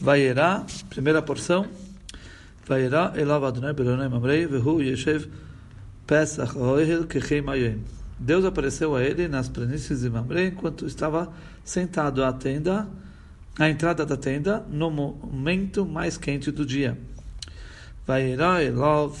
[0.00, 1.66] Vaierá, primeira porção.
[2.66, 5.28] Vaierá elav Adonai beronai mamrei vehu yeshev
[6.06, 7.82] pesach oehel kechei mayem.
[8.18, 11.32] Deus apareceu a ele nas planícies de Mamre enquanto estava
[11.64, 12.88] sentado à tenda,
[13.58, 16.96] à entrada da tenda, no momento mais quente do dia.
[18.06, 19.16] Vaierá elov,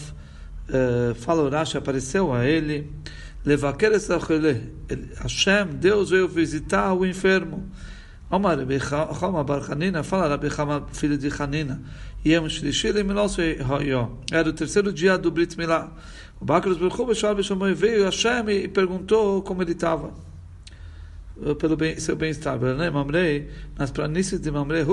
[1.16, 2.90] fala Urashi, apareceu a ele,
[3.44, 3.92] levaker
[5.20, 7.68] Hashem, Deus veio visitar o enfermo.
[8.34, 11.80] Omar Rabbi Chama Bar Hanina, fala Rabbi Chama, filho de Hanina,
[12.26, 15.92] Yem Shlishi Lemilos Era o terceiro dia do Brit Milah.
[16.40, 20.12] O Bakros Baruch veio Hashem e perguntou como ele estava
[21.58, 22.58] pelo bem, seu bem-estar.
[22.58, 22.90] Né?
[22.90, 24.84] Mamrei, nas planícies de Mamrei,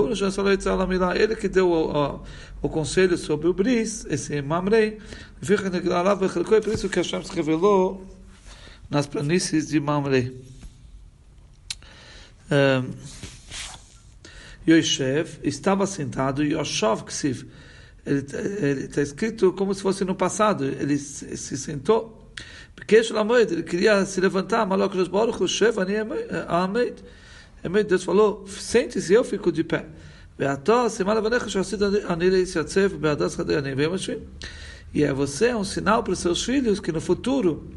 [1.16, 2.20] ele que deu o, o,
[2.62, 4.98] o conselho sobre o bris, esse Mamrei,
[5.40, 8.06] por isso que Hashem se revelou
[8.88, 10.40] nas planícies de Mamrei.
[12.50, 13.31] Um,
[14.68, 17.46] Yoshev estava sentado, Yoshov Ksiv,
[18.04, 22.30] está escrito como se fosse no passado, ele se, se sentou,
[22.74, 25.94] porque ele queria se levantar, Malok Baruch Shev, Ani
[27.64, 29.86] Amed, Deus falou, sente-se, eu fico de pé.
[34.94, 37.70] E é você é um sinal para os seus filhos que no futuro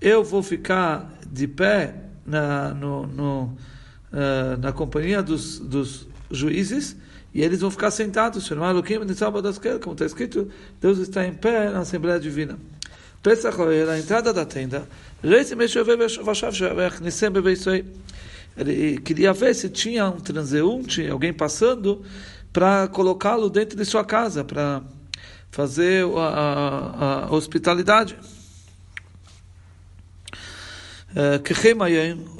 [0.00, 1.94] eu vou ficar de pé
[2.26, 6.96] na, no, no, uh, na companhia dos, dos juízes
[7.34, 10.48] e eles vão ficar sentados, como está escrito,
[10.80, 12.58] Deus está em pé na Assembleia Divina.
[13.22, 14.88] Pesach a entrada da tenda,
[18.56, 22.02] ele queria ver se tinha um transeunte, alguém passando,
[22.52, 24.82] para colocá-lo dentro de sua casa, para
[25.50, 28.16] fazer a, a, a hospitalidade.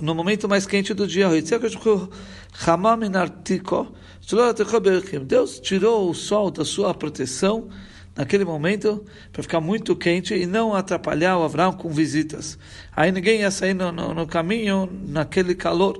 [0.01, 1.29] No momento mais quente do dia,
[5.25, 7.69] Deus tirou o sol da sua proteção
[8.15, 12.59] naquele momento para ficar muito quente e não atrapalhar o Abraão com visitas.
[12.95, 15.99] Aí ninguém ia sair no, no, no caminho naquele calor.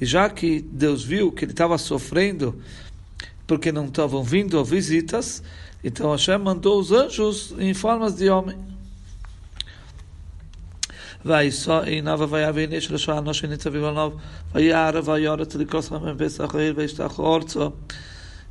[0.00, 2.60] E já que Deus viu que ele estava sofrendo
[3.46, 5.42] porque não estavam vindo visitas,
[5.82, 8.56] então Hashem mandou os anjos em formas de homem.
[11.22, 14.16] Vai só em nova vai haver neste Rashua, nós em Nitzaviv Anov,
[14.52, 17.74] vai Ara, vai Ora, Telikos, Ramem, Pesachir, vai estar Hortzo.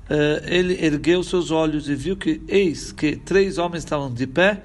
[0.07, 4.61] Eh, ele ergueu seus olhos e viu que, eis que três homens estavam de pé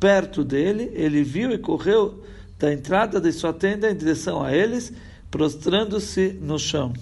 [0.00, 0.90] perto dele.
[0.94, 2.22] Ele viu e correu
[2.58, 4.92] da entrada de sua tenda em direção a eles,
[5.30, 6.92] prostrando-se no chão.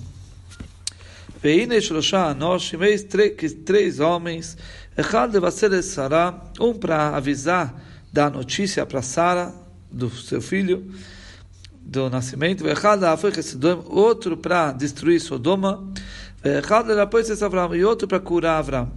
[1.42, 2.72] Vei neste Veine Shloshá Anosh,
[3.64, 4.58] três homens
[6.60, 7.74] um para avisar
[8.12, 9.54] da notícia para Sara,
[9.90, 10.92] do seu filho,
[11.80, 12.64] do nascimento,
[13.88, 15.92] outro para destruir Sodoma,
[17.76, 18.90] e outro para curar Avram.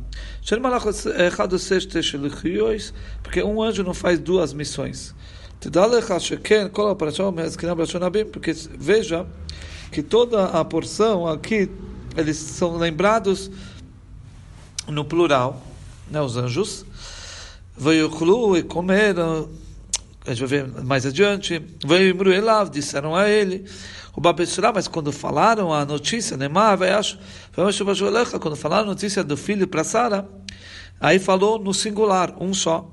[3.21, 5.13] Porque um anjo não faz duas missões.
[8.31, 9.25] Porque veja
[9.91, 11.69] que toda a porção aqui,
[12.17, 13.49] eles são lembrados
[14.87, 15.61] no plural,
[16.09, 16.85] né, os anjos.
[17.77, 19.49] Veiuchlu e comeram
[20.25, 23.65] a gente vai ver mais adiante, veio Elav, disseram a ele,
[24.15, 26.79] o Babeshra, mas quando falaram a notícia, Nemar,
[28.39, 30.27] quando falaram a notícia do filho para Sara,
[30.99, 32.89] aí falou no singular, um só.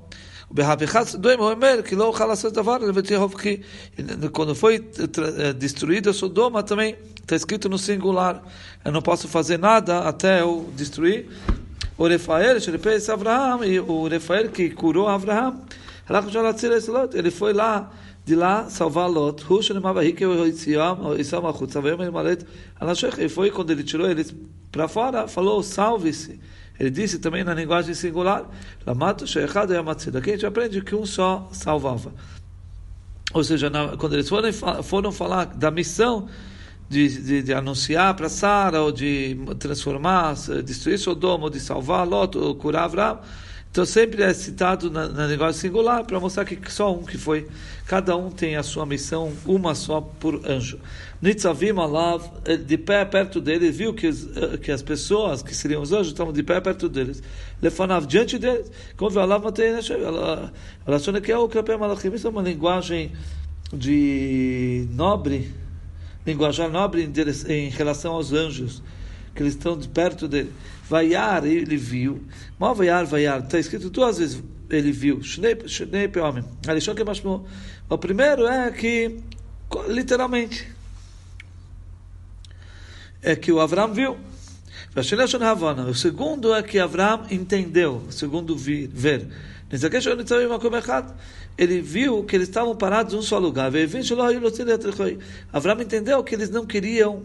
[4.33, 8.43] Quando foi eh, destruída Sodoma também está escrito no singular.
[8.83, 11.29] Eu não posso fazer nada até eu destruir.
[12.01, 12.57] O Refael,
[13.63, 15.61] e o Refael que curou Abraham,
[17.13, 17.91] ele foi lá,
[18.25, 19.45] de lá, salvar Lot.
[23.19, 24.33] Ele foi, quando ele tirou eles
[24.71, 26.39] para fora, falou, salve-se.
[26.79, 28.49] Ele disse também na linguagem singular,
[28.83, 32.11] Aqui a gente aprende que um só salvava.
[33.31, 34.27] Ou seja, quando eles
[34.81, 36.27] foram falar da missão
[36.91, 42.37] de, de, de anunciar para Sara, ou de transformar, destruir Sodoma, ou de salvar Lot,
[42.37, 43.19] ou curar Abraão,
[43.71, 47.47] então sempre é citado na negócio singular para mostrar que só um que foi.
[47.85, 50.77] Cada um tem a sua missão, uma só por anjo.
[51.21, 55.81] Nitzavim Alav, eh, de pé perto dele, viu que, eh, que as pessoas, que seriam
[55.81, 57.23] os anjos, estavam de pé perto deles.
[57.61, 58.69] Lefonav, diante deles.
[58.97, 59.45] Como Alav
[60.85, 62.13] ela chama que é o Krapé Malachim.
[62.13, 63.13] Isso é uma linguagem
[63.71, 65.49] de nobre,
[66.25, 68.81] linguagem nobre em, em relação aos anjos,
[69.35, 70.51] que eles estão de perto dele.
[70.89, 72.23] Vaiar, ele viu.
[72.59, 73.41] Mal vaiar, vaiar.
[73.41, 75.21] Está escrito duas vezes ele viu.
[75.23, 75.57] Shnei
[76.21, 76.43] homem.
[77.89, 79.21] O primeiro é que
[79.87, 80.69] Literalmente.
[83.21, 84.17] É que o Avram viu.
[85.87, 89.27] O segundo é que Avram entendeu, segundo ver.
[91.57, 93.71] Ele viu que eles estavam parados em um só lugar.
[95.53, 97.23] Avram entendeu que eles não queriam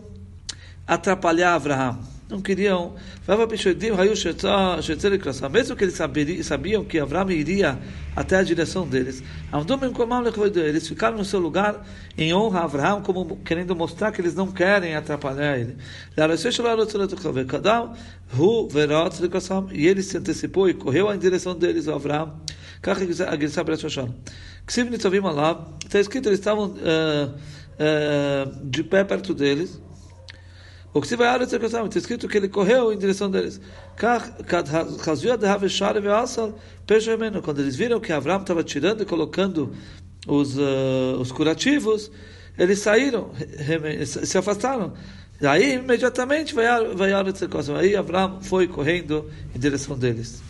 [0.87, 2.94] atrapalhar Avraham não queriam.
[5.50, 7.78] Mesmo que eles sabiam que Avram iria
[8.14, 9.23] até a direção deles,
[10.56, 11.87] eles ficaram no seu lugar
[12.17, 15.76] em honra a Avraham, como querendo mostrar que eles não querem atrapalhar ele.
[19.73, 22.40] E ele se antecipou e correu em direção deles, o Avraham.
[25.84, 27.34] Está escrito, eles estavam uh,
[27.76, 29.81] uh, de pé perto deles.
[30.96, 33.60] O que se vai está escrito que ele correu em direção deles.
[37.43, 39.75] Quando eles viram que Abraão estava tirando e colocando
[40.26, 42.10] os, uh, os curativos,
[42.56, 43.31] eles saíram,
[44.06, 44.94] se afastaram.
[45.43, 46.64] Aí, imediatamente, vai
[47.76, 50.42] Aí Abraão foi correndo em direção deles.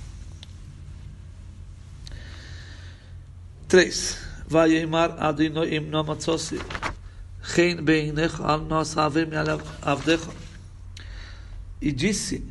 [3.66, 4.16] 3.
[4.46, 6.60] Vai Eimar Adonai im Nomatzossi.
[11.80, 12.44] E disse,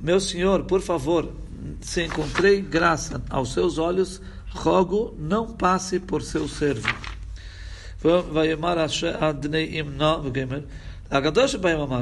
[0.00, 1.32] meu senhor, por favor,
[1.80, 4.20] se encontrei graça aos seus olhos,
[4.50, 6.88] rogo, não passe por seu servo.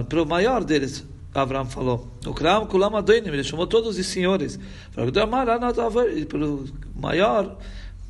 [0.09, 1.05] Para o maior deles,
[1.35, 2.09] Abraão falou.
[2.27, 4.59] O Kram Kulam ele chamou todos os senhores.
[4.95, 6.65] Para o
[6.95, 7.59] maior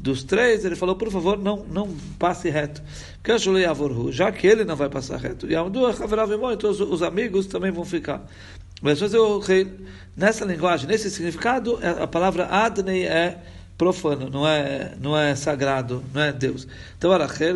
[0.00, 2.82] dos três, ele falou, por favor, não, não passe reto.
[4.11, 5.47] Já que ele não vai passar reto.
[5.47, 5.55] E
[6.52, 8.26] então os, os amigos também vão ficar.
[8.81, 9.02] Mas
[10.17, 13.43] nessa linguagem, nesse significado, é, a palavra Adnei é
[13.76, 16.67] profano, não é, não é sagrado, não é Deus.
[16.96, 17.12] Então,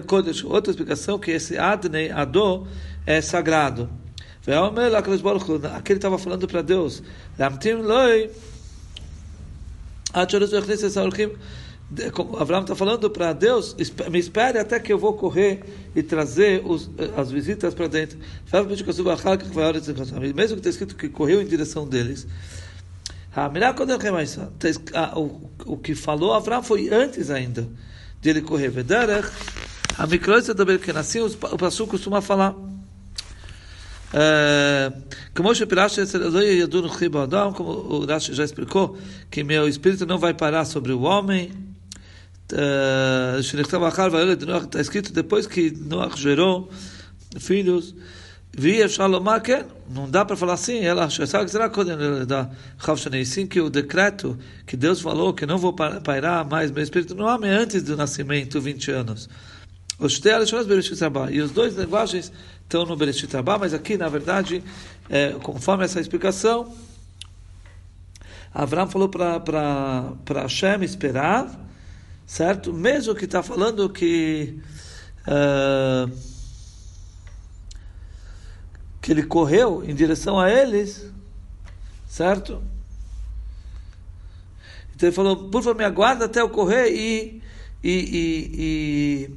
[0.07, 2.67] Kodesh, outra explicação que esse Adnei, Adô,
[3.07, 3.89] é sagrado.
[5.75, 7.03] Aquele estava falando para Deus,
[12.41, 13.77] Abraão está falando para Deus,
[14.11, 15.63] me espere até que eu vou correr
[15.95, 18.19] e trazer os, as visitas para dentro.
[20.35, 22.27] Mesmo que está escrito que correu em direção deles.
[25.67, 27.69] O que falou Abraão foi antes ainda
[28.21, 28.73] de ele correr.
[29.97, 32.55] A microisa também que assim o pastor costuma falar.
[35.35, 38.97] Como o Rashi já explicou,
[39.31, 41.53] que meu espírito não vai parar sobre o homem,
[44.65, 46.69] está escrito depois que Noach gerou
[47.39, 47.95] filhos,
[49.91, 51.51] não dá para falar assim, ela sabe
[53.25, 57.27] sim que o decreto que Deus falou que não vou pairar mais meu espírito no
[57.27, 59.29] homem antes do nascimento, 20 anos.
[60.01, 60.05] E
[61.41, 62.33] os dois linguagens
[62.63, 64.63] estão no Bereshit Rabá, mas aqui, na verdade,
[65.09, 66.73] é, conforme essa explicação,
[68.53, 71.64] Avram falou para Hashem esperar
[72.27, 72.73] certo?
[72.73, 74.61] Mesmo que está falando que
[75.27, 76.11] uh,
[79.01, 81.11] que ele correu em direção a eles,
[82.07, 82.63] certo?
[84.95, 87.43] Então ele falou, por favor, me aguarda até eu correr e,
[87.83, 89.31] e, e,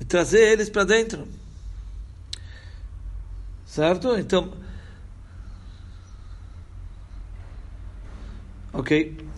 [0.00, 1.28] e trazer eles para dentro.
[3.66, 4.16] Certo?
[4.16, 4.52] Então.
[8.72, 9.29] Ok.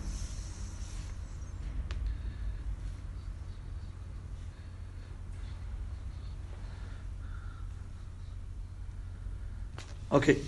[10.13, 10.39] Ok.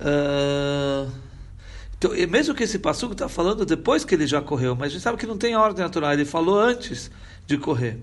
[0.00, 1.08] Uh,
[1.96, 5.02] então, mesmo que esse passuco está falando depois que ele já correu, mas a gente
[5.02, 7.08] sabe que não tem ordem natural, ele falou antes
[7.46, 7.98] de correr.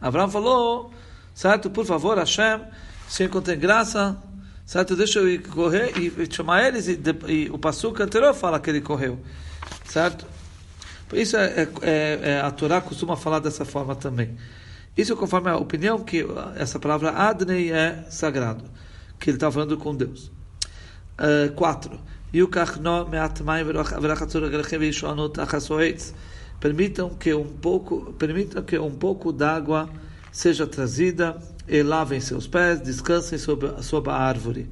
[0.00, 0.92] Abraão falou,
[1.32, 1.70] certo?
[1.70, 2.60] Por favor, Hashem,
[3.08, 4.20] se encontrei graça,
[4.66, 4.96] certo?
[4.96, 8.80] Deixa eu ir correr e, chamar eles, e, e o passuco anterior fala que ele
[8.80, 9.20] correu,
[9.84, 10.26] certo?
[11.12, 14.36] Isso é, é, é, é, a Torá costuma falar dessa forma também.
[14.96, 18.64] Isso conforme a opinião que essa palavra Adnei é sagrado
[19.22, 20.32] que ele estava falando com Deus.
[21.16, 21.98] Uh, quatro.
[26.60, 29.88] Permitam que um pouco, permitam que um pouco d'água
[30.32, 31.38] seja trazida
[31.68, 34.68] e lavem seus pés, descansem sobre, sobre a árvore.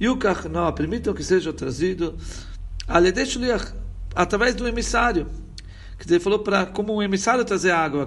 [0.00, 2.14] Yukachno, permitam que seja trazido
[4.14, 5.26] através do emissário
[6.02, 8.04] que ele falou para como um emissário trazer água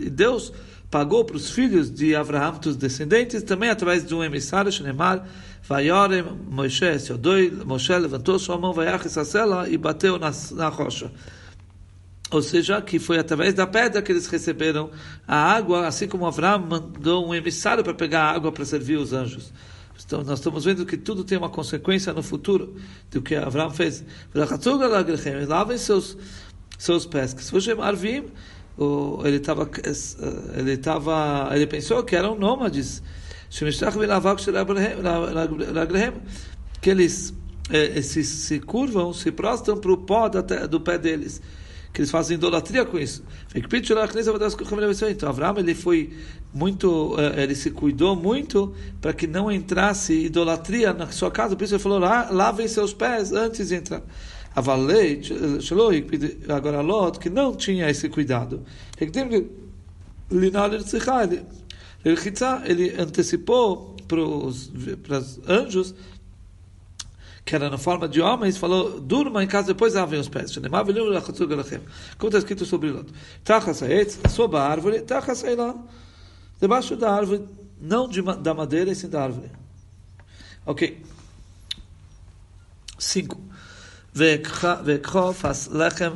[0.00, 0.52] e Deus
[0.90, 5.24] pagou para os filhos de Abraão, dos descendentes, também através de um emissário, Shenemar,
[5.62, 11.12] Vayorem, Moshe, Sodoi, Moshe levantou sua mão, Vayachis a e bateu na, na rocha.
[12.32, 14.90] Ou seja, que foi através da pedra que eles receberam
[15.26, 19.12] a água, assim como Abraão mandou um emissário para pegar a água para servir os
[19.12, 19.52] anjos.
[20.04, 22.74] Então, nós estamos vendo que tudo tem uma consequência no futuro
[23.10, 24.04] do que Abraão fez.
[25.46, 26.16] Lavem seus,
[26.78, 27.34] seus pés.
[29.24, 29.70] Ele estava,
[30.56, 33.02] ele estava, ele pensou que eram nômades.
[36.80, 37.34] Que eles
[37.70, 41.42] eh, se, se curvam, se prostram para o pó do pé deles
[41.92, 43.22] que eles fazem idolatria com isso.
[45.10, 46.12] Então, Abraão ele foi
[46.52, 51.56] muito, eh, ele se cuidou muito para que não entrasse idolatria na sua casa.
[51.56, 54.02] Por isso ele falou: lavem seus pés antes de entrar.
[54.54, 55.20] Avalei,
[56.48, 58.62] agora Lot, que não tinha esse cuidado.
[62.64, 64.70] Ele antecipou para os
[65.48, 65.94] anjos
[67.43, 70.55] que era na forma de homens, falou, durma em casa, depois lavem os pés.
[70.55, 73.13] Como está escrito sobre Lot.
[74.29, 75.03] Sob a árvore,
[75.55, 75.75] lá.
[76.59, 77.43] Debaixo da árvore,
[77.79, 79.51] não de, da madeira, e sim da árvore.
[80.65, 81.01] Ok.
[82.97, 83.37] Cinco.
[84.15, 86.11] ויקחו פס לחם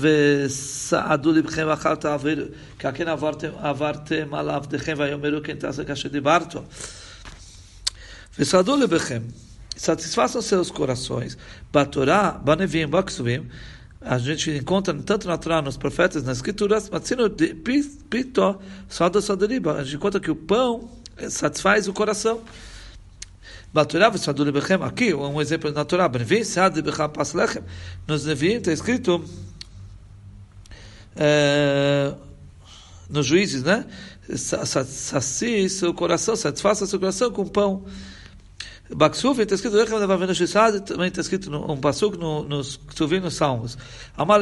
[0.00, 2.42] וסעדו לבכם ואכל תעבירו,
[2.78, 6.62] כי כן עברתם על עבדיכם ויאמרו כן תעשה כאשר דיברתו.
[8.38, 9.22] וסעדו לבכם
[9.79, 11.37] satisfaçam seus corações.
[11.71, 13.47] Batorá, Banevim, Baksuvim,
[14.01, 18.59] a gente encontra tanto na Torá, nos profetas, nas escrituras, Matsino Pito,
[18.89, 20.89] Soda Sodariba, a gente encontra que o pão
[21.29, 22.41] satisfaz o coração.
[23.73, 26.81] Batorá, Saduri Bechem, aqui, um exemplo na Torá, Banevim, Sad
[27.13, 27.63] Paslechem,
[28.05, 29.23] nos Nevim está escrito,
[31.15, 32.13] é,
[33.09, 33.85] nos juízes, né?
[34.35, 37.85] Saci seu coração, satisfaça seu coração com pão.
[38.95, 43.35] Baksuf está escrito Rechem Levavenu Shissad, também está escrito um pasuk no, nos Ksuvim nos
[43.35, 43.77] Salmos.
[44.17, 44.41] Amar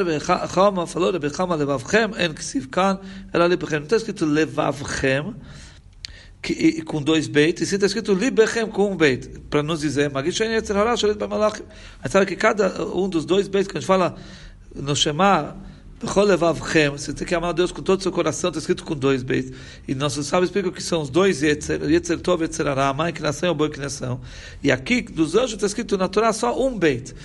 [0.54, 3.00] Chama falou Rebechama Levavchem en Ksiv Kan
[3.34, 3.80] Ela Libechem.
[3.80, 5.36] Não está escrito Levavchem
[6.42, 10.10] que, com dois beit, e sim está escrito Libechem com um beit, para nos dizer
[10.10, 11.62] Magishen Yetzer Hara Shalit Bamalach.
[12.02, 14.16] Mas sabe que cada um dos dois beitos que a gente fala
[14.74, 15.58] no Shema
[16.00, 19.24] você tem que amar a Deus com todo o seu coração, está escrito com dois
[19.24, 19.52] beis.
[19.88, 23.10] E nossos sábios explicam que são os dois Yetzer, Yetzer Tov Yetzer Ara, a má
[23.10, 24.22] inclinação e boa inclinação.
[24.62, 27.16] E aqui, dos anjos, está escrito na Torá só um beit,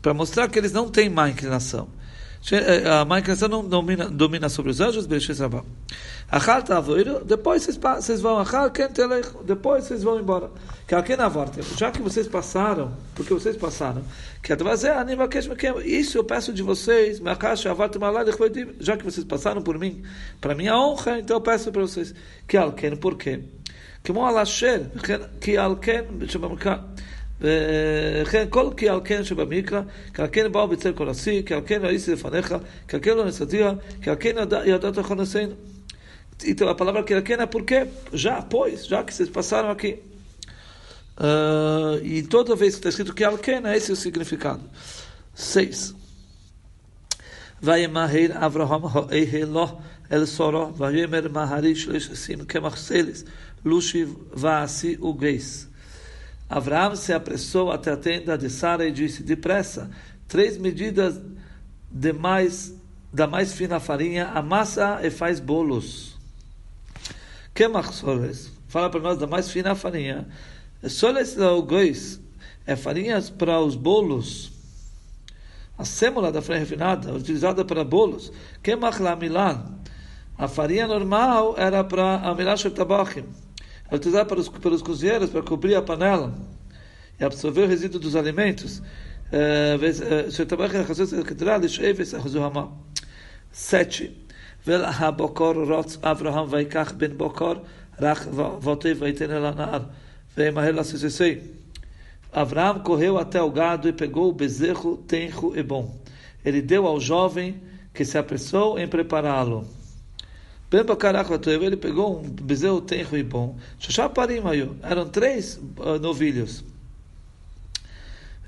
[0.00, 1.88] para mostrar que eles não têm má inclinação.
[2.50, 5.06] Eh, a má inclinação não domina, domina sobre os anjos,
[6.28, 8.68] Achar tá tavoiro, depois vocês, vocês vão achar,
[9.44, 10.50] depois vocês vão embora.
[10.88, 14.02] Que aqui na volta, já que vocês passaram, porque vocês passaram,
[14.42, 14.56] que é
[15.66, 17.20] é isso eu peço de vocês,
[18.80, 20.02] já que vocês passaram por mim,
[20.40, 22.12] para minha honra, então eu peço para vocês.
[22.48, 23.44] Que alquém, por quê?
[25.40, 26.82] Que alquém, chamamos cá?
[27.41, 29.81] כי על כן שבמקרא, וכן כל כי על כן שבמקרא,
[30.13, 32.55] כי על כן באו בצל כל השיא, כי על כן ראיתי לפניך,
[32.87, 35.53] כי על כן לא נסתירה, כי על כן ידעת חונסינו.
[36.45, 39.99] Então a palavra queraquena é porque já, pois, já que vocês passaram aqui.
[41.19, 44.61] Uh, e toda vez que está escrito que alquena, esse é o significado.
[45.33, 45.95] Seis.
[47.63, 49.67] וימהר אברהם האלוה
[50.11, 53.23] אל סורו, ויאמר מהרי שליש עשים קמח סלס,
[53.65, 55.67] לושיב ועשי וגייס.
[56.52, 59.90] Abraão se apressou até a tenda de Sara e disse: Depressa,
[60.28, 61.18] três medidas
[61.90, 62.74] de mais,
[63.10, 66.14] da mais fina farinha, amassa e faz bolos.
[67.54, 70.28] Kemach soles, fala para nós da mais fina farinha.
[70.86, 72.20] Soles gois,
[72.66, 74.52] é farinha para os bolos.
[75.78, 78.30] A sêmola da farinha refinada, utilizada para bolos.
[78.62, 79.78] Kemach la milan.
[80.36, 83.24] A farinha normal era para a milan tabachim
[83.96, 86.34] utilizada pelos, pelos cozinheiros para cobrir a panela
[87.18, 88.82] e absorver o resíduo dos alimentos.
[93.50, 94.18] Sete.
[94.64, 97.62] Vel ha-bokor rots Avraham vaikach ben bokor
[97.98, 98.26] rach
[98.60, 99.90] votei vaiten elanar
[100.36, 101.42] veimahel assisei.
[102.32, 106.00] Avraham correu até o gado e pegou o bezerro tenro e bom.
[106.44, 107.60] Ele deu ao jovem
[107.92, 109.66] que se apressou em prepará-lo.
[111.66, 113.58] Ele pegou um bezerro tenro e bom.
[114.82, 116.64] Eram três uh, novilhos.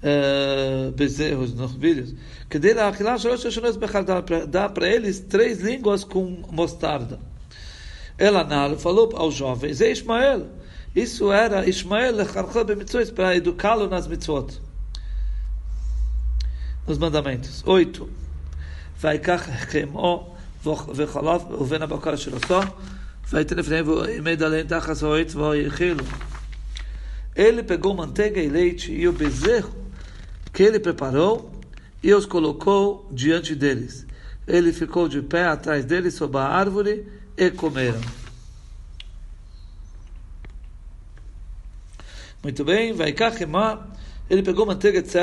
[0.02, 2.14] Uh, bezerros, novilhos.
[2.48, 2.80] Que dele
[4.48, 7.20] dá para eles três línguas com mostarda.
[8.16, 8.44] Ela
[8.78, 10.46] falou aos jovens: É Ismael.
[10.96, 12.20] Isso era Ismael
[13.10, 14.60] para educá-lo nas mitzvot.
[16.86, 17.62] Nos mandamentos.
[17.66, 18.08] Oito.
[18.96, 19.38] Vai cá
[19.70, 20.33] chemo
[20.65, 22.59] וחלב ובין הבקר של עשו,
[23.33, 26.03] ויתן לפניהם ועמד עליהם תחת העץ ויאכילו.
[27.35, 29.71] Ele pegou manteiga e leite e o bezerro
[30.51, 31.51] que ele preparou
[32.03, 34.05] e os colocou diante deles.
[34.49, 37.05] ele ficou de pé atrás dele sob a árvore
[37.37, 38.01] e comeram.
[42.41, 43.31] Muito bem, vai cá,
[44.29, 45.15] ele pegou manteiga, etc.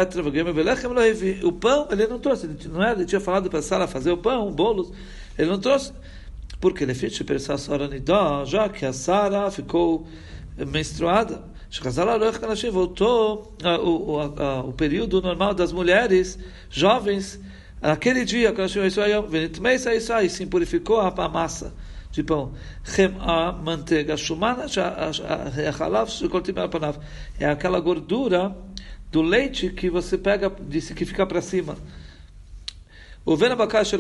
[1.43, 2.93] O pão, ele não trouxe, não é?
[2.93, 4.93] Ele tinha falado para Sara fazer o pão, bolos,
[5.38, 5.94] ele não trouxe.
[6.60, 7.58] Porque ele fez pensar a
[8.46, 10.08] já que a Sara ficou
[10.68, 11.44] menstruada.
[12.70, 16.38] Voltou o, o, o período normal das mulheres
[16.70, 17.40] jovens,
[17.82, 18.54] aquele dia,
[20.24, 21.74] e se purificou a massa
[22.12, 22.52] de pão.
[23.20, 24.66] a manteiga, shumana,
[27.40, 28.56] é aquela gordura
[29.12, 31.78] do leite que você pega, disse que fica para cima.
[33.24, 33.94] O venabakash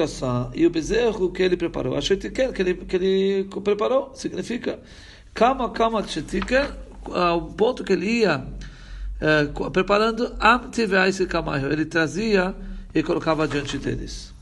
[0.54, 1.96] e o bezerro que ele preparou.
[1.96, 2.28] Achei que
[2.62, 4.80] ele, que ele preparou significa
[5.34, 8.46] Kama Kama Kshetika, ao ponto que ele ia
[9.20, 10.36] é, preparando
[11.72, 12.56] ele trazia
[12.94, 14.34] e colocava diante deles.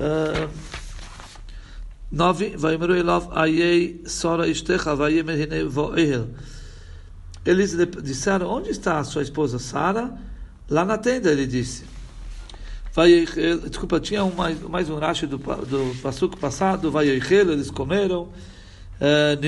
[0.00, 0.50] Uh,
[2.10, 6.30] nove, Vaimeru Elav Ayei Sora Ishtecha Vayemer Hine Voehel.
[7.44, 10.18] Eles disseram, onde está a sua esposa Sara?
[10.70, 11.91] Lá na tenda, ele disse.
[12.94, 14.32] Vayeichel, desculpa, tinha um,
[14.68, 18.28] mais, um rache do, do passuco passado, Vayeichel, eles comeram.
[19.00, 19.38] Eh,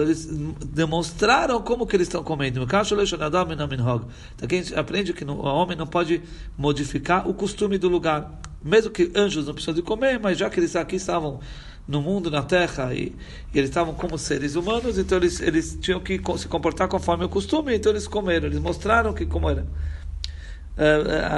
[0.00, 0.26] eles
[0.66, 2.62] demonstraram como que eles estão comendo.
[2.62, 6.22] Então a gente aprende que o homem não pode
[6.56, 8.40] modificar o costume do lugar.
[8.64, 11.40] Mesmo que anjos não precisam de comer, mas já que eles aqui estavam
[11.86, 13.14] no mundo, na terra, e,
[13.52, 17.28] e eles estavam como seres humanos, então eles, eles tinham que se comportar conforme o
[17.28, 19.66] costume, então eles comeram, eles mostraram que como era.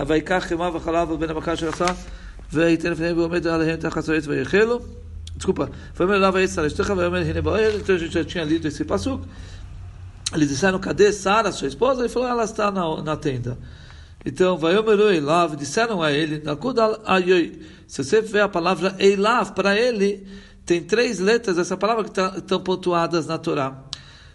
[0.08, 1.86] ויקח חמאה וחלב ובין הבקר של עשה
[2.54, 4.80] וייתן לפניהם ועומד עליהם תחת זועץ ויחלו
[5.38, 9.28] Desculpa, foi melhor vai Sara, então a gente já tinha lido esse passuco.
[10.34, 12.02] Eles disseram, cadê Sara, sua esposa?
[12.02, 13.58] Ele falou, ela está na, na tenda.
[14.26, 16.42] Então, vai Eilav, disseram a ele,
[17.86, 20.26] se você vê a palavra Eilav, para ele,
[20.66, 23.84] tem três letras, essa palavra que tá, estão pontuadas na Torá.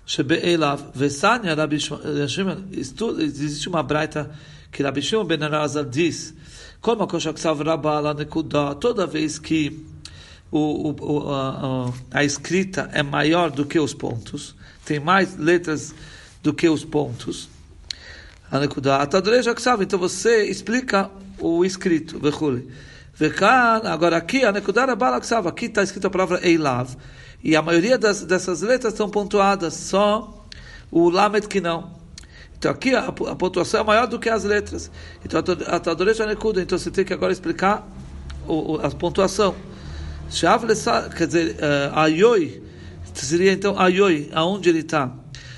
[0.07, 4.31] Shebe Eilav, Vesanya, Rabi Shimon, existe uma braita
[4.76, 6.34] que Rabi Shimon Ben Arazal diz,
[6.82, 9.86] como a toda vez que
[10.52, 15.96] o, o, a, a, escrita é maior do que os pontos, tem mais letras
[16.44, 17.48] do que os pontos.
[19.82, 21.10] Então você explica
[21.40, 22.20] o escrito.
[23.86, 26.98] Agora aqui, aqui está escrita a palavra Eilav,
[27.42, 30.46] e a maioria das, dessas letras estão pontuadas, só
[30.92, 31.95] o Lamed que não.
[32.66, 34.90] Então aqui a, a pontuação é maior do que as letras.
[35.24, 35.80] Então a
[36.60, 37.88] então você tem que agora explicar
[38.48, 39.56] o, a pontuação.
[41.16, 42.64] Quer dizer, uh, Ayoi,
[43.14, 45.12] seria então Ayoi, aonde ele está.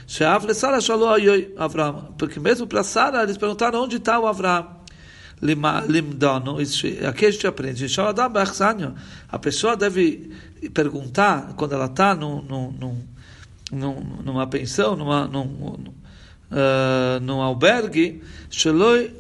[0.06, 2.13] Shalom Ayoi, Avram.
[2.17, 4.67] Porque mesmo para Sara, eles perguntaram onde está o Avram.
[5.41, 6.58] Limdano,
[7.08, 7.86] aqui a gente aprende.
[9.30, 10.30] A pessoa deve
[10.74, 12.72] perguntar, quando ela está num, num,
[13.72, 15.93] num, numa pensão, numa, num,
[16.51, 19.12] uh, num albergue, Sheloi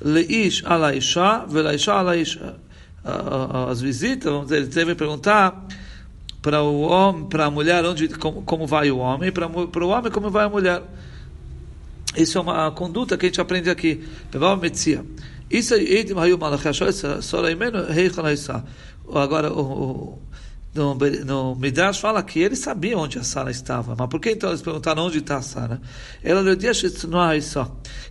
[0.00, 2.56] Leish ala Isha, Velaisha ala Isha
[3.04, 5.66] as visitas, vamos dizer, eles devem perguntar
[6.40, 9.88] para o homem, para a mulher onde como, como vai o homem, para para o
[9.88, 10.82] homem como vai a mulher.
[12.16, 14.04] Isso é uma conduta que a gente aprende aqui.
[15.50, 15.78] Isso é
[19.14, 20.18] Agora, o,
[20.74, 23.94] no, no Midrash fala que ele sabia onde a Sara estava.
[23.98, 25.80] Mas por que então eles perguntaram onde está a Sara?
[26.22, 27.08] Ela lhe disse isso.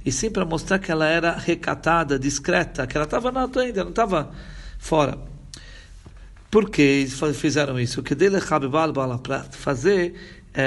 [0.06, 3.90] E sim para mostrar que ela era recatada, discreta, que ela estava na ainda, não
[3.90, 4.32] estava
[4.78, 5.18] fora.
[6.52, 8.04] Por que fizeram isso?
[8.04, 8.38] Que dele
[9.24, 10.14] para fazer
[10.54, 10.64] é,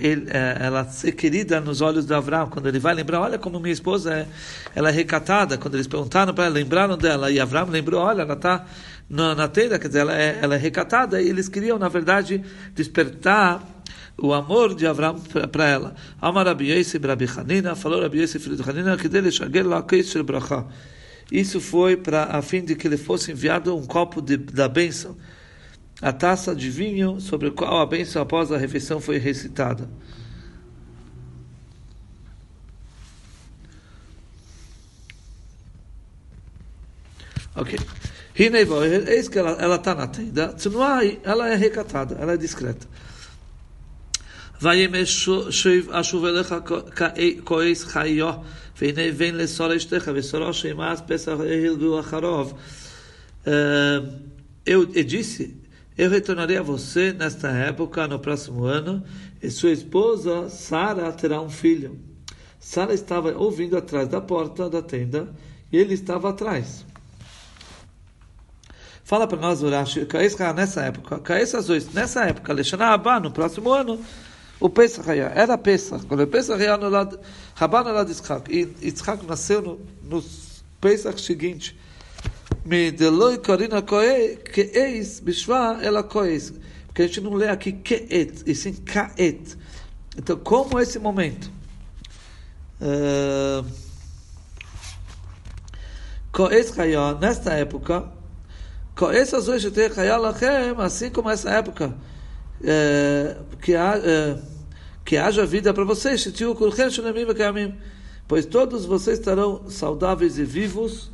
[0.00, 3.38] é, ele, é, ela ser querida nos olhos de Avram, quando ele vai lembrar, olha
[3.38, 4.26] como minha esposa é,
[4.74, 8.32] ela é recatada, quando eles perguntaram para ela, lembraram dela, e Avram lembrou, olha, ela
[8.32, 8.64] está
[9.12, 12.42] na, na tenda, quer dizer, ela é, ela é recatada, e eles queriam, na verdade,
[12.74, 13.62] despertar
[14.16, 15.20] o amor de Avram
[15.52, 15.94] para ela.
[16.18, 20.24] Amar Rabi Yosef Rabi Hanina, falou Rabi Yosef de Hanina, que dele shagel la shel
[20.24, 20.64] bracha.
[21.30, 25.14] Isso foi para a fim de que lhe fosse enviado um copo de, da bênção,
[26.00, 29.90] a taça de vinho sobre a qual a bênção após a refeição foi recitada.
[37.54, 37.78] Ok.
[38.35, 40.53] Eis que ela está na tenda.
[40.53, 42.87] Tsunuai, ela é recatada, ela é discreta.
[44.61, 45.29] וימש
[45.91, 46.55] אשוב אליך
[47.43, 48.31] כועס חיו,
[48.81, 52.53] והנה בן לשור אשתך, ושרו שימאס פסח הלגו אחרוב.
[54.65, 55.55] Eu disse,
[55.97, 59.03] eu retornarei a você nesta época, no próximo ano,
[59.41, 61.97] e sua esposa Sara terá um filho.
[62.59, 65.29] Sara estava ouvindo atrás da porta da tenda
[65.71, 66.85] e ele estava atrás.
[69.12, 70.08] Fala para nós, Urashi,
[70.56, 71.20] nessa época,
[71.92, 74.00] nessa época, Leshana Abba, no próximo ano,
[74.58, 76.06] o Pesach era Pesach.
[76.06, 77.20] Quando o Pesach era no lado,
[77.54, 78.50] Rabá no lado de Yitzhak.
[78.50, 80.24] E Yitzhak nasceu no, no
[80.80, 81.78] Pesach seguinte.
[82.64, 86.54] Me deloi corina koe, que eis, bishva, ela koeis.
[86.86, 89.58] Porque a gente não lê aqui keet, e sim kaet.
[90.16, 91.50] Então, como esse momento?
[92.80, 93.62] Uh,
[96.32, 96.72] Koes
[97.20, 98.10] nesta época,
[100.78, 101.94] assim como essa época,
[102.62, 104.38] é, que, há, é,
[105.04, 106.26] que haja vida para vocês,
[108.28, 111.10] pois todos vocês estarão saudáveis e vivos,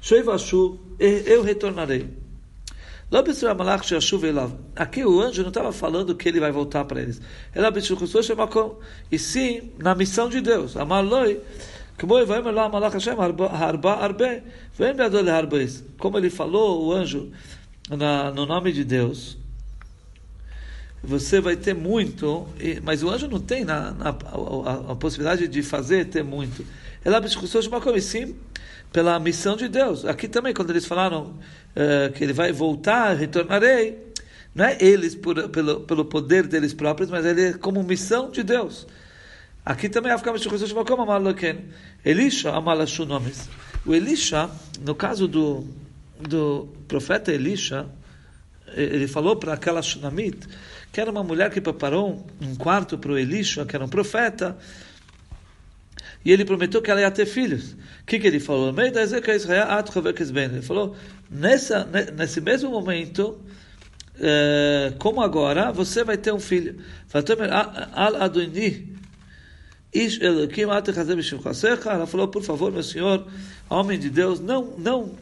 [0.00, 2.08] Shoivashu, eu retornarei.
[4.74, 7.20] Aqui o anjo não estava falando que ele vai voltar para eles.
[9.12, 10.76] E sim, na missão de Deus.
[10.76, 11.40] Amaloi,
[15.98, 17.30] como ele falou, o anjo,
[17.88, 19.38] na, no nome de Deus,
[21.02, 22.46] você vai ter muito,
[22.82, 26.66] mas o anjo não tem na, na a, a, possibilidade de fazer ter muito.
[27.04, 28.34] Ela como sim,
[28.92, 30.04] pela missão de Deus.
[30.04, 31.34] Aqui também, quando eles falaram
[31.76, 34.06] uh, que ele vai voltar, retornarei,
[34.54, 38.42] não é eles por, pelo, pelo poder deles próprios, mas ele é como missão de
[38.42, 38.86] Deus.
[39.66, 40.12] Aqui também
[42.04, 43.48] Elisha amalashu nomes.
[43.84, 44.48] O Elisha,
[44.80, 45.66] no caso do,
[46.20, 47.84] do profeta Elisha,
[48.76, 50.38] ele falou para aquela Shunamit,
[50.92, 54.56] que era uma mulher que preparou um quarto para o Elisha, que era um profeta,
[56.24, 57.72] e ele prometeu que ela ia ter filhos.
[57.72, 58.72] O que, que ele falou?
[58.72, 60.96] Ele falou,
[61.28, 61.84] nessa,
[62.16, 63.36] nesse mesmo momento,
[64.20, 66.76] eh, como agora, você vai ter um filho.
[67.92, 68.96] Al Adoni,
[71.92, 73.26] ela falou, por favor, meu senhor,
[73.68, 75.14] homem de Deus, não, não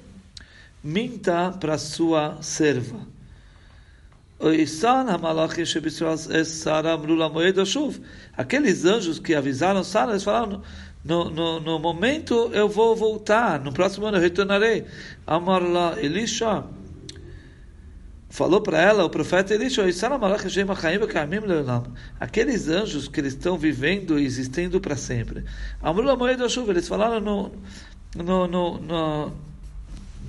[0.83, 3.15] minta para sua serva.
[8.37, 10.63] Aqueles anjos que avisaram Sara, eles falaram,
[11.05, 14.85] no, no, no momento eu vou voltar, no próximo ano eu retornarei.
[15.27, 16.65] Amarla Elisha,
[18.35, 19.83] falou para ela, o profeta Elisha,
[22.19, 25.45] aqueles anjos que eles estão vivendo e existindo para sempre.
[25.81, 27.53] Eles falaram no,
[28.17, 29.33] no, no, no,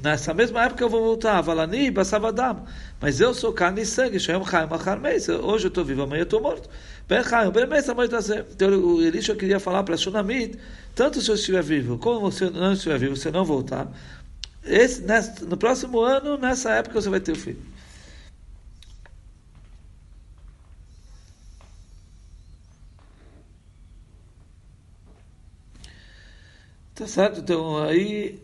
[0.04, 2.64] nessa mesma época eu vou voltar, Valani, Basavadam,
[3.02, 6.70] mas eu sou carne e sangue, hoje eu estou vivo, amanhã eu estou morto.
[7.10, 10.60] Então Elisha queria falar para Shunamit,
[10.94, 13.92] tanto se eu estiver vivo, como você não estiver vivo, você não voltar,
[14.64, 17.74] esse, nesse, no próximo ano, nessa época, você vai ter o filho.
[26.96, 27.42] Tá certo?
[27.42, 28.40] Então, aí,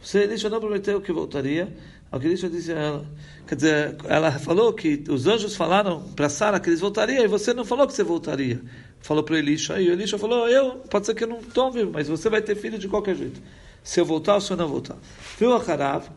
[0.00, 1.74] você Elisha não prometeu que voltaria.
[2.12, 3.06] O que Elisha disse a ela,
[3.46, 7.54] quer dizer, ela falou que os anjos falaram para Sara que eles voltariam e você
[7.54, 8.60] não falou que você voltaria.
[9.00, 12.08] Falou para Elisha, e Elisha falou: Eu, pode ser que eu não estou vivo, mas
[12.08, 13.40] você vai ter filho de qualquer jeito.
[13.82, 14.96] Se eu voltar ou se eu não voltar.
[15.38, 16.08] Viu a Harav?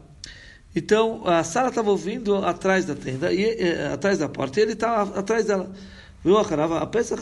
[0.76, 4.74] Então, a Sara estava ouvindo atrás da tenda, e, eh, atrás da porta, e ele
[4.74, 5.72] estava atrás dela.
[6.24, 6.74] Viu a Harav?
[6.74, 7.15] A peça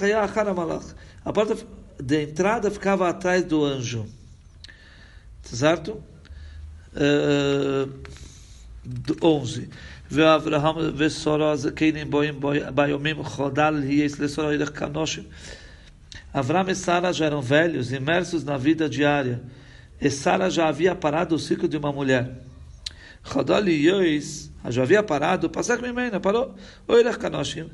[1.23, 1.55] a porta
[2.02, 4.06] de entrada ficava atrás do anjo.
[5.42, 6.02] Certo?
[6.94, 7.88] Uh,
[9.22, 9.68] 11.
[10.10, 12.40] ואברהם ושרה זקנים בואים
[12.74, 15.24] ביומים חודל יהיה לשרה ילך כנושים.
[16.32, 19.42] Avram e Sara já eram velhos, imersos na vida diária.
[20.00, 22.30] E Sara já havia parado o ciclo de uma mulher.
[23.24, 26.54] Chodal e Yois já havia parado, passar com a parou.
[26.86, 27.68] Oirach Kanoshim.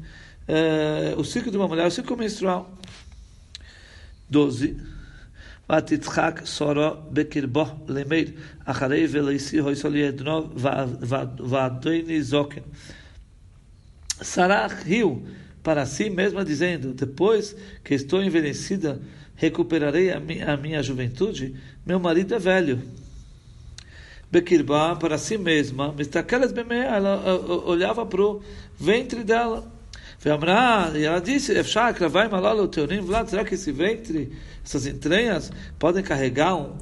[1.18, 2.72] O ciclo de uma mulher, o ciclo menstrual.
[4.30, 4.68] 12.
[5.72, 8.28] ותצחק סורו בקרבו למאיר,
[8.64, 10.48] אחרי ולאיסי הויסול ידנו
[11.38, 12.60] ועדוני זוקן.
[14.20, 15.26] Sarah riu
[15.62, 17.54] para si mesma, dizendo: Depois
[17.84, 18.98] que estou envelhecida,
[19.34, 21.54] recuperarei a minha, a minha juventude.
[21.84, 22.80] Meu marido é velho.
[24.30, 25.94] Bekirba, para si mesma,
[26.72, 28.42] ela olhava para o
[28.78, 29.70] ventre dela.
[30.23, 34.31] e ela disse, será que esse ventre,
[34.63, 36.75] essas entranhas, podem carregar um,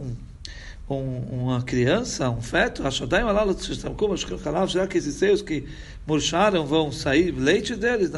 [0.89, 2.83] um, uma criança, um feto?
[2.91, 5.63] Será que esses seios que
[6.05, 8.11] murcharam vão sair leite deles?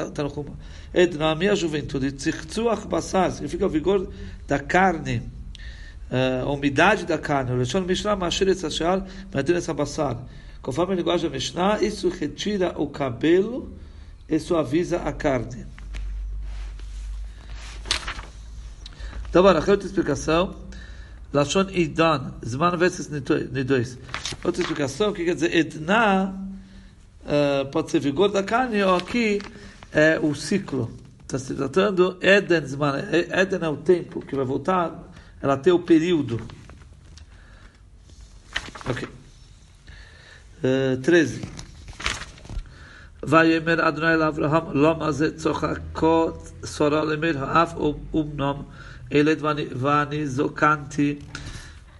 [1.19, 4.09] Na minha juventude, significa o vigor
[4.47, 5.21] da carne,
[6.43, 7.51] a umidade da carne.
[10.63, 13.71] Conforme a linguagem da Mishnah, isso retira o cabelo
[14.31, 15.67] e suaviza a carne.
[19.29, 20.55] Então, agora, outra explicação.
[21.33, 23.97] Lashon Idan, Zman versus Nidois.
[24.43, 26.33] Outra explicação, que quer dizer Edna,
[27.23, 29.41] uh, pode ser vigor da carne, ou aqui
[29.93, 30.91] é o ciclo.
[31.21, 32.95] Está se tratando Eden Zman.
[33.13, 35.09] Eden é o tempo que vai voltar,
[35.41, 36.41] ela tem o período.
[38.85, 39.07] Ok.
[40.63, 41.60] Uh, 13.
[43.22, 46.30] ויאמר אדוני לאברהם, למה זה צוחקו
[46.64, 47.74] שרה למר האף
[48.14, 48.62] אומנם
[49.10, 49.38] ילד
[49.76, 51.18] ואני זוקנתי.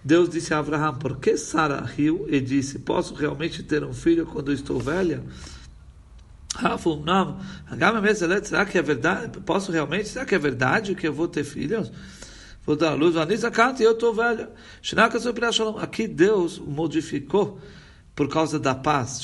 [0.05, 4.25] Deus disse a Abraão, por que Sara riu e disse, posso realmente ter um filho
[4.25, 5.21] quando estou velha?
[7.05, 7.39] Não,
[8.45, 9.39] será que é verdade?
[9.41, 10.07] Posso realmente?
[10.07, 11.91] Será que é verdade que eu vou ter filhos?
[12.65, 14.49] Vou dar a luz, e eu estou velha.
[15.81, 17.59] Aqui Deus modificou
[18.14, 19.20] por causa da paz.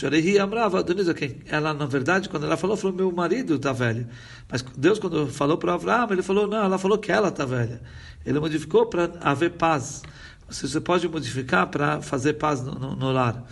[1.47, 4.07] Ela, na verdade, quando ela falou, falou: meu marido está velho.
[4.51, 7.81] Mas Deus, quando falou para Abraão, ele falou: não, ela falou que ela está velha.
[8.25, 10.03] Ele modificou para haver paz.
[10.49, 13.45] Você pode modificar para fazer paz no, no, no lar.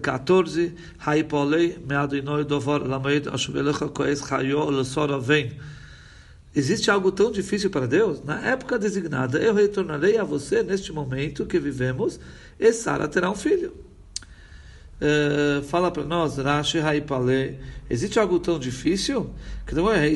[0.00, 0.74] 14.
[6.54, 8.22] Existe algo tão difícil para Deus?
[8.24, 12.18] Na época designada, eu retornarei a você neste momento que vivemos,
[12.58, 13.72] e Sara terá um filho.
[15.02, 17.58] Uh, fala para nós, Rashi Haipale,
[17.90, 19.30] existe algo tão difícil?
[19.66, 20.08] Que não é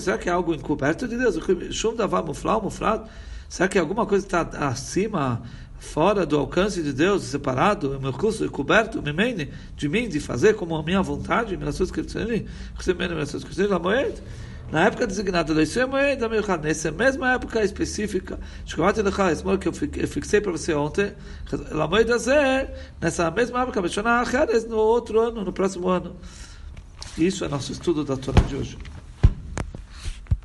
[0.00, 1.36] será que é algo encoberto de Deus?
[3.46, 5.42] Será que alguma coisa está acima,
[5.78, 10.82] fora do alcance de Deus, separado, meu curso coberto, de mim, de fazer como a
[10.82, 11.84] minha vontade, nessa
[14.70, 15.60] na época designada do
[16.56, 18.38] nessa mesma época específica,
[19.58, 21.12] que eu fixei para você ontem,
[23.00, 23.80] nessa mesma época,
[24.64, 26.16] no outro ano, no próximo ano.
[27.18, 28.78] Isso é nosso estudo da Torá de hoje.